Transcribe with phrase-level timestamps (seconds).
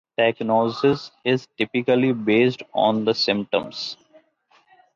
[0.17, 3.97] Diagnosis is typically based on the symptoms.